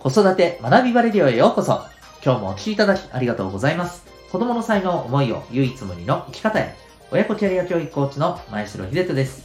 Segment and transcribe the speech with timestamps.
[0.00, 1.82] 子育て学びバレリオへようこそ。
[2.24, 4.06] 今日もお聴きいただきありがとうございます。
[4.32, 6.74] 子供の才能、思いを唯一無二の生き方へ。
[7.10, 9.44] 親子キャリア教育コーチの前城秀人です。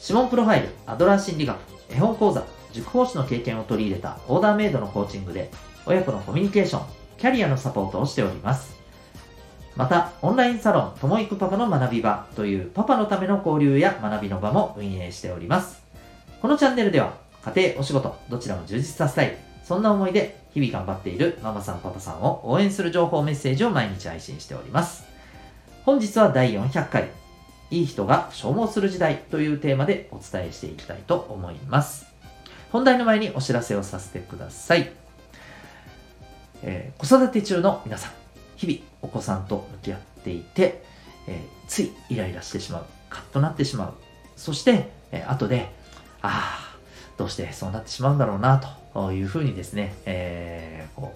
[0.00, 1.58] 指紋プロファイル、アドラー心理学、
[1.90, 2.42] 絵本講座、
[2.72, 5.50] 塾講師の経験を取り入れたオーダーメイドのコーチングで、
[5.84, 6.86] 親子のコミュニケーション、
[7.18, 8.74] キャリアのサポートをしております。
[9.76, 15.82] また、オンラインサロン、ともいくパパの学び場というパパのための交流や学びの場も運営しております。
[16.40, 17.12] このチャンネルでは、
[17.44, 19.51] 家庭、お仕事、どちらも充実させたい。
[19.64, 25.04] そんな思いで日々頑張っているママさんパパさんを応援する情報メッセージを毎日配信しております。
[25.84, 27.10] 本日は第400回、
[27.70, 32.06] いい人が消耗する時代というテーマでお伝えしていきたいと思います。
[32.70, 34.92] 本題の前にお知らせをさせてください。
[36.62, 38.12] えー、子育て中の皆さん、
[38.56, 40.84] 日々お子さんと向き合っていて、
[41.26, 43.94] えー、ついイライラしてしまう、カッとなってしまう、
[44.36, 45.72] そして、えー、後で、
[46.20, 46.76] ああ、
[47.16, 48.81] どうしてそうなってしまうんだろうなとと
[49.12, 51.14] いうふうにですね、えー、こ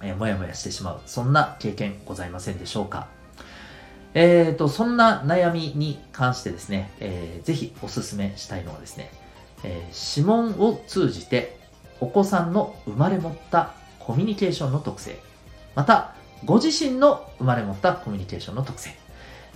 [0.00, 3.08] う、えー、もやもやしてしまう、そんな経験ございませんでしょうか。
[4.14, 9.10] えーと、そんな悩みに関してですね、えー、ぜひお勧めしたいのはですね、
[9.64, 11.58] えー、指紋を通じて
[12.00, 15.18] お子さんの生まれ持ったコミュニケーションの特性、
[15.74, 18.90] また、ご自身の生まれ持ったコミュニケーションの特性、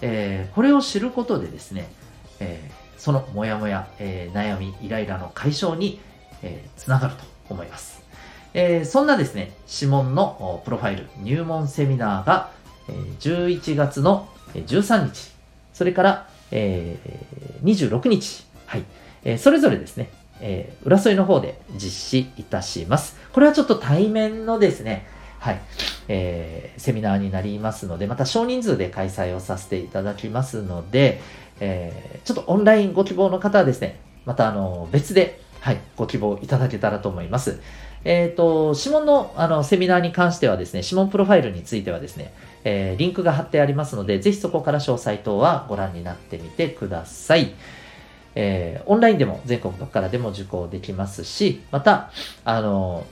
[0.01, 1.91] えー、これを知ることでですね、
[2.39, 6.01] えー、そのモヤモヤ、えー、悩み、イライラの解消に
[6.47, 8.03] えー、つながると思います。
[8.55, 12.51] え、そんなですね、指紋のプロファイル入門セミナーが、
[12.89, 15.33] え、11月の13日、
[15.75, 16.97] それから、え、
[17.65, 18.85] 26日、はい、
[19.25, 23.17] え、それぞれですね、えー、浦添の方で実施いたします。
[23.33, 25.07] これはちょっと対面のですね、
[25.39, 25.61] はい、
[26.09, 31.21] えー、セミナーになりますので、また少人数で開催をさせていただきますので、
[31.61, 37.59] えー、ちょっとオンラインご希望の方はですね、またあの別ではい、ご希望いただけたらと思います。
[38.05, 42.33] えっ、ー、と、指紋のあのセミナーに関してはですね、指紋プロファイルについてはですね、
[42.63, 47.53] えー、リンクが貼ってありますので、ぜひそこから詳細等はご覧になってみてください。
[48.37, 52.13] えー、オンラインでも全国どこからでも受講できますし、また、
[52.45, 53.05] あの、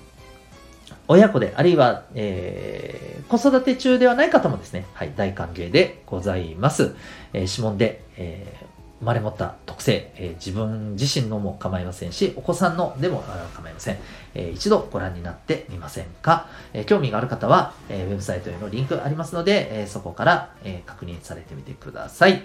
[1.08, 6.94] 親子で、あるいは、えー、子育て中ではない方もですね、はい、大歓迎でございます。
[7.32, 8.73] えー、指紋で、えー、
[9.04, 13.22] 生まれ持った特性、えー、自分自身のも構いませんし、お子さんのでも
[13.54, 13.98] 構いません。
[14.34, 22.44] えー、一度ご覧になってみませんか、えー、興味がある方は、えウェブサイトへのリンクありますので、えそこから、え確認されてみてください。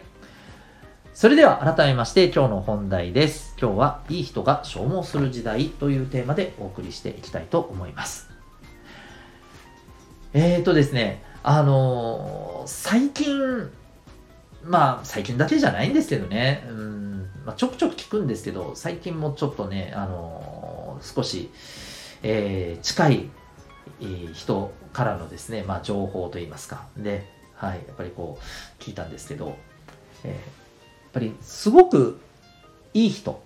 [1.14, 3.56] それでは改めまして今日の本題です。
[3.59, 8.30] 今日はいい人が消耗する時代というテーマでお送りしていきたいと思います。
[10.34, 13.72] えーとですね、あの、最近
[14.64, 17.30] まあ、最近だけじゃないんですけどね、うん。
[17.46, 21.50] まあ、ちょくちょく聞くんですけど、最近もちょっとね、あのー、少し、
[22.24, 23.30] えー、近い
[24.34, 27.25] 人からのですね、まあ、情報といいますか、で、
[27.56, 29.56] はい、やっぱりこう、聞いたんですけど、
[30.24, 30.40] えー、やっ
[31.14, 32.20] ぱりすごく
[32.94, 33.41] いい人、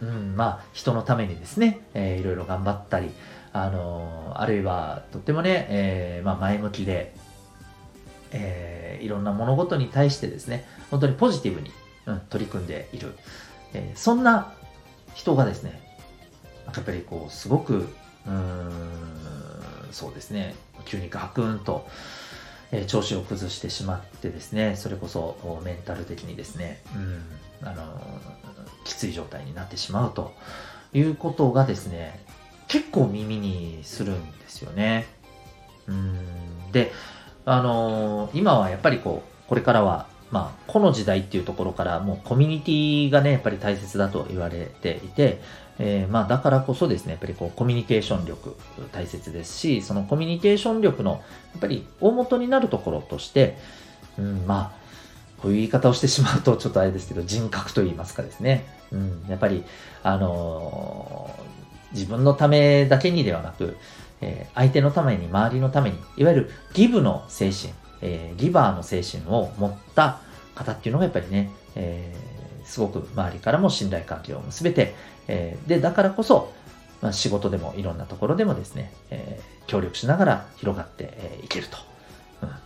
[0.00, 3.10] うん、まあ、人のためにですね、えー、いろいろ頑張ったり、
[3.52, 7.14] あのー、あるいは、とってもね、えー、まあ、前向きで、
[8.88, 11.70] えー、いろんな物事に対してですね、本当にポジティブに、
[12.06, 13.14] うん、取り組んでいる、
[13.74, 14.54] えー、そんな
[15.14, 15.80] 人がですね、
[16.66, 17.88] やっぱりこう、すごく、
[18.26, 18.72] うん、
[19.90, 20.54] そうですね、
[20.84, 21.86] 急にガクンと、
[22.70, 27.84] えー、調子を崩してしまってですね、それこそメンタル的にですね、うん、あの、
[28.84, 30.34] きつい状態になってしまうと
[30.92, 32.24] いうことがですね、
[32.68, 35.06] 結構耳にするんですよね。
[35.86, 36.92] うん、で、
[37.50, 45.40] あのー、今はやっぱりこう、これからは、まあ、この時代っていうところから、もうコミュニティがね、やっぱり大切だと言われていて、
[45.78, 48.54] えー、まあ、だからこそですね、やっぱりこう、コミュニケーション力
[48.92, 51.16] 大切ですし、そのコミュニケーション力の、や
[51.56, 53.56] っぱり大元になるところとして、
[54.18, 54.78] うん、まあ、
[55.40, 58.66] こういう言い方をしてしまうとちょっとあれですけど、人格と言いますかですね。
[58.92, 59.64] うん、やっぱり、
[60.02, 63.78] あのー、自分のためだけにではなく、
[64.20, 70.20] えー、相手のために、周りのために、いわゆるギブの精神、えー、ギバーの精神を持った
[70.54, 74.94] 方っていうのがやっぱりね、えー、すごく周りからも信頼関係を結べて、
[75.28, 76.52] えー、で、だからこそ、
[77.00, 81.78] まあ、仕事でもいろんなところでもですね、えー、協力しながら広がってい、えー、けると。
[82.42, 82.58] うんま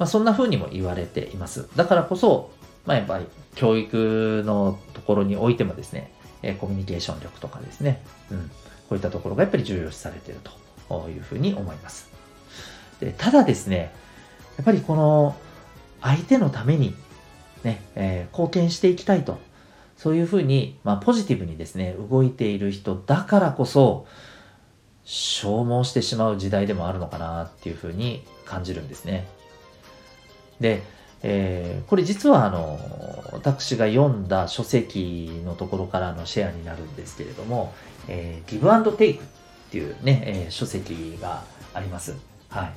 [0.00, 1.68] あ、そんな風にも言われています。
[1.74, 2.50] だからこそ、
[2.86, 6.12] まあ、やっぱり教育のところにおいてもですね、
[6.42, 8.54] えー、コミュニケーション力とかですね、うん、こ
[8.92, 10.67] ういったところがやっぱり重要視されていると。
[11.08, 12.10] いうふうに思います。
[13.00, 13.92] でただですね、
[14.56, 15.36] やっぱりこの
[16.00, 16.94] 相手のために
[17.64, 19.38] ね、えー、貢献していきたいと、
[19.96, 24.06] そういうふうに、まあ、ポジティブにですね、動いている人だからこそ、
[25.04, 29.26] 消耗してしまう時代でもあるのかなっていうふうに感じるんですね。
[30.60, 30.82] で、
[31.22, 32.78] えー、これ実はあの
[33.32, 37.72] 私が読んだ書籍のところからのシェアになるんですけれども、
[38.06, 39.26] えー、ギブアンドテイクっ
[39.68, 41.42] っていうね、えー、書籍が
[41.74, 42.16] あります。
[42.48, 42.72] はい。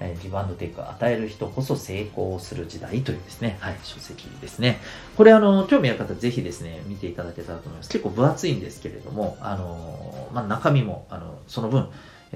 [0.00, 4.78] えギブアンドテイクを、与える人こそ成功する時代というですね、はい、書籍ですね。
[5.16, 7.88] これ、あの、興味ある方、ぜひですね、見ていただけたらと思います。
[7.88, 11.88] 結構分厚いんですけれども、あの、まあ、中身も、あの、その分、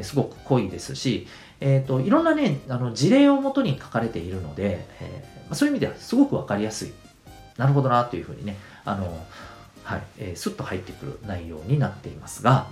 [0.03, 1.26] すごく濃いですし、
[1.61, 6.93] えっ、ー、と、いろんなね、あの、事例をもとに書かれているので、えー、まあ、そういう意味ではすごくわかりやすい。
[7.56, 9.26] なるほどな、というふうにね、あの、
[9.82, 12.67] はい、えー、スッと入ってくる内容になっていますが、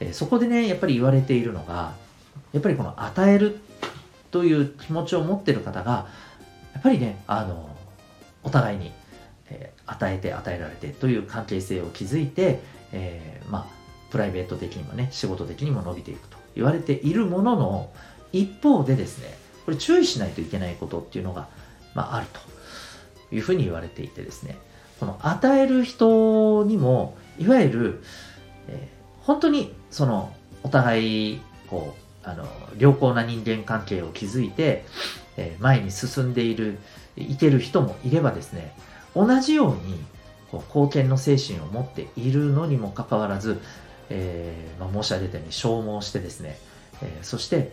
[0.00, 1.94] えそこでね、やっぱり言われているのが、
[2.52, 3.58] やっぱりこの与える
[4.30, 6.06] という気持ちを持ってる方が、
[6.72, 7.68] やっぱりね、あの、
[8.42, 8.92] お互いに、
[9.50, 12.60] え、与えて与えられてという関係性を築いて、
[12.92, 13.66] えー、まあ、
[14.10, 17.90] プライベート的にもね、仕事的にも伸びていくと言われているものの、
[18.32, 21.48] 一方でですね、これ注意しないといけないことっていうのが、
[21.94, 24.56] まあ、あるというふうに言われていてですね、
[25.00, 28.02] この与える人にも、いわゆる、
[28.68, 30.32] えー、本当にその
[30.62, 31.94] お互いこ
[32.24, 32.46] うあの
[32.78, 34.84] 良好な人間関係を築いて、
[35.36, 36.78] えー、前に進んでいる
[37.16, 38.74] いける人もいればですね
[39.14, 39.98] 同じように
[40.50, 43.60] こう貢献の精神を持っているのにもかかわらず、
[44.10, 46.58] えー、まあ、申し上げたように消耗してですね、
[47.02, 47.72] えー、そして、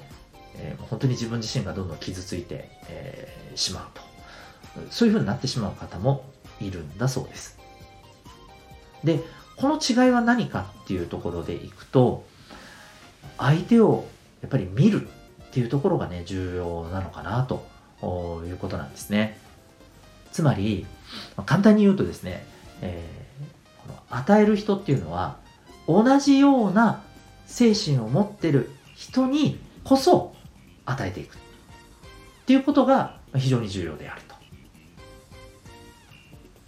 [0.55, 4.01] え本当に自分自身がどんどん傷ついて、えしまうと。
[4.89, 6.25] そういうふうになってしまう方も
[6.59, 7.57] いるんだそうです。
[9.03, 9.19] で
[9.61, 12.25] この違いは何かっていうところでいくと
[13.37, 14.07] 相手を
[14.41, 17.65] やっぱり見るっていうところがね、重要なのかなと
[18.45, 19.37] いうことなんですね。
[20.31, 20.85] つまり、
[21.45, 22.45] 簡単に言うとですね、
[22.81, 25.35] えー、この与える人っていうのは、
[25.87, 27.03] 同じような
[27.45, 30.33] 精神を持ってる人にこそ
[30.85, 31.37] 与えていくっ
[32.45, 34.35] ていうことが非常に重要であると。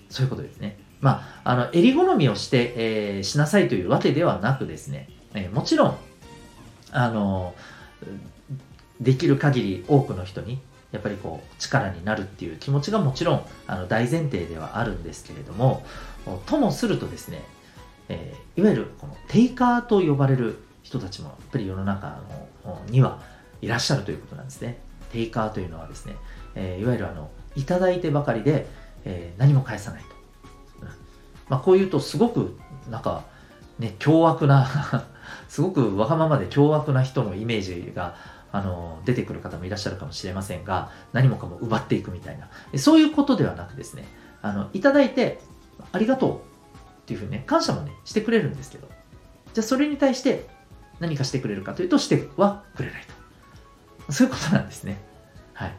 [0.10, 0.83] そういうことですね。
[1.04, 5.98] まあ、あの、襟好みをして、えー、しなさいというわけではなくですね、えー、もちろん、
[6.94, 7.56] あの
[9.02, 10.62] できる限り多くの人に
[10.92, 15.84] やっぱりこう力になるっていう気持ちがもちろんあの大前提ではあるんですけれども
[16.46, 17.42] ともするとですね、
[18.10, 22.20] えー、いわゆるこのテイカーと呼ばれる人たちもやっぱり世の中
[22.64, 23.20] のには
[23.62, 24.78] いらっしゃるということなんですね。
[25.12, 26.16] テイカーというのはですね、
[26.56, 28.68] えー、いわゆるあのいただいてばかりで、
[29.06, 30.13] えー、何も返さないと。
[31.50, 32.58] まあ、こう言うとすごく
[32.90, 33.24] なんか
[33.80, 34.68] ね、凶悪な
[35.50, 38.16] すごくわがままで凶悪な人のイメージが
[38.52, 42.50] あの出てくる方もいらっしゃるかもしれませんが何もかも奪っていくみたいな。
[42.78, 44.06] そういうことではなくですね
[44.42, 45.42] あのいただいて
[45.92, 46.40] ありがとうっ
[47.06, 48.88] ていうふうにね感謝もねしてくれるんですけど
[49.54, 50.48] じゃあそれに対して
[51.00, 53.02] 何かしてくれるかというとしてはくれない
[54.08, 54.12] と。
[54.12, 55.02] そういうことなんですね。
[55.54, 55.74] はい。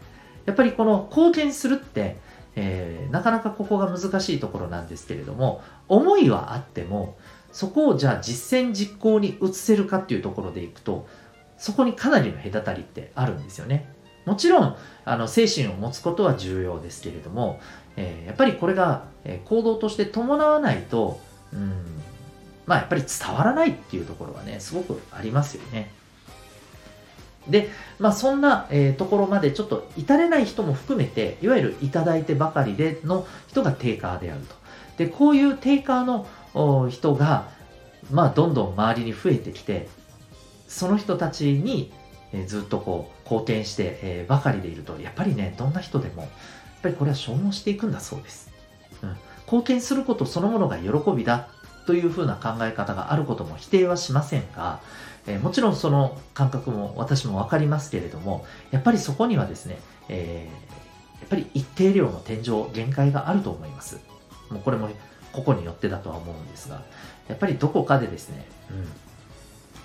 [0.47, 2.17] やっぱりこの貢献するって、
[2.56, 7.17] えー、なかなかここが難しいところなんですけれども思いはあっても
[7.55, 11.06] そこをじゃあ実践実行に移せるかっていうところでいくと、
[11.56, 13.89] そこにかなりの隔たりってあるんですよね。
[14.27, 17.61] もちろん、あの、精神を持つことは重要ですけれども、
[17.97, 21.21] えー、やっぱりこれが、え、行動として伴わないと、
[21.53, 21.70] うん、
[22.67, 25.93] まあやっぱり伝わらないっていうところはね、すごくありますよね。
[27.48, 34.55] で、まあそんな、えー、ところまでちょっと至れない人も含めて、いわゆるいただいてばかりでの人がテイカーであると。
[34.96, 37.48] で、こういうテイカーの人が、
[38.10, 39.89] まあ、どんどん周りに増えてきて、
[40.69, 41.93] その人たちに、
[42.32, 46.31] えずっとこう貢献して、えばかりでいると、やっぱりね、どんな人でも、やっ
[46.82, 48.51] ぱりこれは消耗していくんだそうです。
[49.03, 51.48] うん、貢献することそのものが喜びだ
[51.86, 54.81] というふうな考え方があることも否定はしませんが、
[55.27, 59.79] えー、もちろんその感覚も私もわかりますけれども、やっぱりそこにはですね、
[60.09, 64.01] えー、やっぱり一定量の天井、限界があると思います。
[64.51, 64.89] もうこれも
[65.33, 66.83] 個々によってだとは思うんですが、
[67.29, 68.87] やっぱりどこかでですね、うん、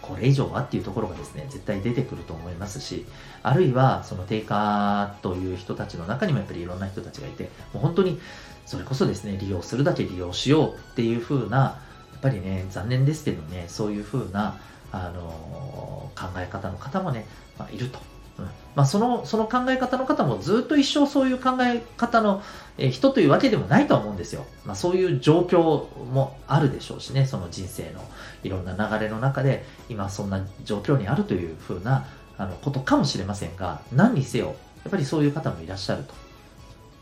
[0.01, 3.05] これ以上はっていうところがですね、絶対出てくると思いますし、
[3.41, 8.19] あるいはその定価という人たちの中にもやっぱりいろんな人たちがいて、もう本当に
[8.65, 11.79] それこそですね、利用するだけ利用しようっていう風な、や
[12.17, 14.59] っぱりね、残念ですけどね、そういう風な、
[14.91, 17.25] あの、考え方の方もね、
[17.57, 17.99] まあ、いると
[18.39, 22.41] うんまあ、そのその考え方の方もずっと一生そういう考え方の
[22.77, 24.45] 人というわけでもないとは思うんですよ。
[24.65, 28.01] まあ、そういう状況もあるでしょうしね、その人生の
[28.43, 32.05] いろんな流れの中で今そんな状況にあるというふうな
[32.37, 34.53] あのことかもしれませんが、何にせよ、や
[34.87, 36.13] っぱりそういう方もいらっしゃると。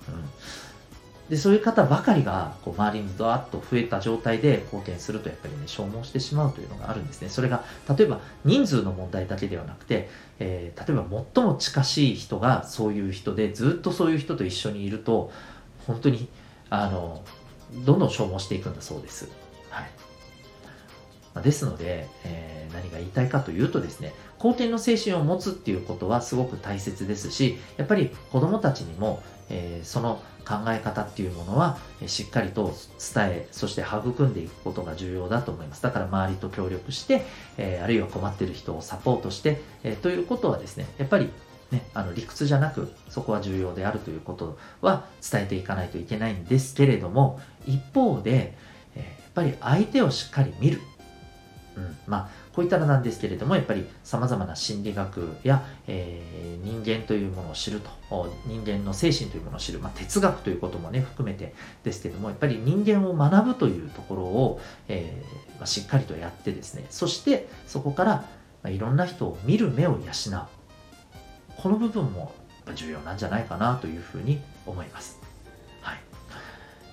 [0.09, 0.23] うん
[1.29, 7.27] で、そういう方ばかりが、こう、周りにドワッと増えた状態で好転すると、やっぱりね、消耗してしまうというのがあるんですね。
[7.27, 7.65] それが、
[7.97, 15.31] 例えば、人数の問題だけではなくて、えー、例えば、最も近しい人がそういう人で、ずっとそういう人と一緒にいると、
[15.85, 16.29] 本当に、
[16.69, 17.21] あの、
[17.85, 19.29] どんどん消耗していくんだそうです。
[19.69, 19.89] はい。
[21.33, 32.73] まあですので、えー、何が言いたいかというとですね、好転の精神を持つっていうことはすごく大切ですし、やっぱり子供たちにも、えー、その考え方っていうものはしっかりと
[33.13, 35.83] 伝え、そして育んでいくことが重要だと思います。
[35.83, 37.25] だから周りと協力して、
[37.57, 41.29] え、あるいは困ってる人をサポートして、え、ということはですね、やっぱり
[41.71, 48.55] ね、あの理屈じゃなくそこは重要であるということは伝えていかないといけないんですけれども一方で、
[48.95, 50.79] え、やっぱり相手をしっかり見る、
[51.75, 68.25] うん、まあこういったらなんですけれども、やっぱり様々な心理学や、えー、人間というものを知ると、人間の精神というものを知る、まあ、哲学ということもね、含めてですけども、やっぱり人間を学ぶというところを、えー、まあ、しっかりとやってですね、そしてそこから、ま
[68.63, 70.01] あ、いろんな人を見る目を養う。
[71.57, 72.33] この部分も
[72.73, 75.19] 重要なんじゃないかなというふうに思います。
[75.81, 75.99] はい。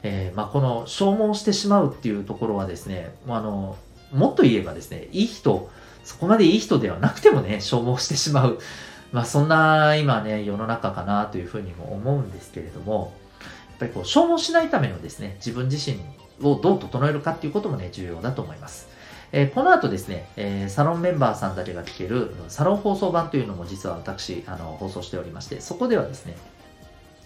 [0.03, 3.79] えー、まあ、この消耗してしまうっていうところはですね、あの、
[4.15, 5.71] もっと言えばですね、いい人、
[6.05, 8.59] そこまでいい人ではなくてもね、消耗してしまう。
[9.13, 15.99] まあそんな今ね、世の中かなというふうにも思うんですけれども、やっぱりこう消耗しないためのですね、自分自身
[16.43, 18.89] をどう整えるかっていうこともね、重要だと思います。
[19.33, 26.37] えー、この後ですね、えー、サロンメンバーさんだけが聞けるサロン放送版というのも実は私、あの、放送しておりまして、そこではですね、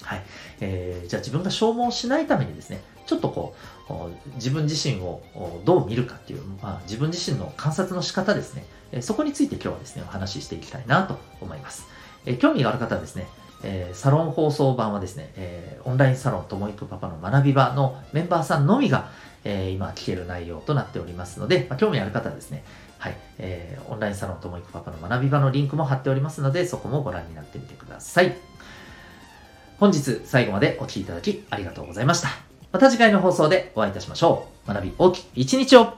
[0.03, 0.23] はい。
[0.61, 3.55] えー、じゃあ自分が消耗しないためにですね、ちょっとこ
[3.89, 5.23] う、自分自身を
[5.65, 8.65] どう見るかっていう、まあ、自分自身の観察の仕方ですね、
[9.01, 11.87] そこについて今日はですね、お話ししていきたいなと思います。
[12.27, 13.27] え興味がある方はですね、
[13.63, 19.09] え、サロン放送版はですね、え、オンラインサロンともいくパパの学び場のメンバーさんのみが、
[19.45, 22.63] え、今聞ける内容となっておりますので、まあ、興味ある方はですね、
[22.99, 28.37] はい、えー、オンラインサロンともいくパパの学び場のリンクも貼っておりますので、そこもご覧になってみてください。
[29.79, 32.48] 本日最後までお聴きいただきありがとうございました。
[32.71, 34.69] また次回の放送でお会いいたしましょう。
[34.69, 35.95] 学び大きい一日を